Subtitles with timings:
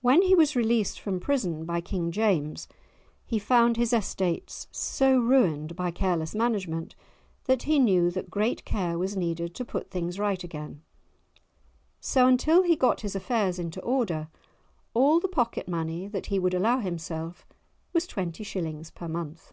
[0.00, 2.68] When he was released from prison by King James
[3.26, 6.94] he found his estates so ruined by careless management
[7.44, 10.80] that he knew that great care was needed to put things right again;
[12.00, 14.28] so until he got his affairs into order,
[14.94, 17.46] all the pocket money that he would allow himself
[17.92, 19.52] was twenty shillings per month!